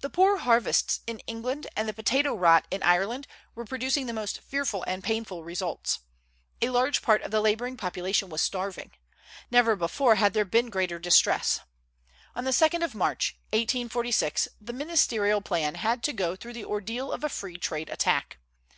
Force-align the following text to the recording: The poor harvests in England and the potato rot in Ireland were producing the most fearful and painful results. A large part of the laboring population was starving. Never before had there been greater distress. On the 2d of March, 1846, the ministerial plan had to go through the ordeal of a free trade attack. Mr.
The 0.00 0.10
poor 0.10 0.38
harvests 0.38 1.02
in 1.06 1.20
England 1.28 1.68
and 1.76 1.88
the 1.88 1.92
potato 1.92 2.34
rot 2.34 2.66
in 2.68 2.82
Ireland 2.82 3.28
were 3.54 3.64
producing 3.64 4.06
the 4.06 4.12
most 4.12 4.40
fearful 4.40 4.82
and 4.88 5.04
painful 5.04 5.44
results. 5.44 6.00
A 6.60 6.70
large 6.70 7.00
part 7.00 7.22
of 7.22 7.30
the 7.30 7.40
laboring 7.40 7.76
population 7.76 8.28
was 8.28 8.42
starving. 8.42 8.90
Never 9.52 9.76
before 9.76 10.16
had 10.16 10.32
there 10.32 10.44
been 10.44 10.68
greater 10.68 10.98
distress. 10.98 11.60
On 12.34 12.42
the 12.42 12.50
2d 12.50 12.82
of 12.82 12.96
March, 12.96 13.36
1846, 13.50 14.48
the 14.60 14.72
ministerial 14.72 15.40
plan 15.40 15.76
had 15.76 16.02
to 16.02 16.12
go 16.12 16.34
through 16.34 16.54
the 16.54 16.64
ordeal 16.64 17.12
of 17.12 17.22
a 17.22 17.28
free 17.28 17.56
trade 17.56 17.88
attack. 17.88 18.38
Mr. 18.40 18.74